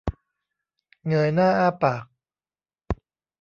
[1.07, 2.05] เงยหน้าอ้าปาก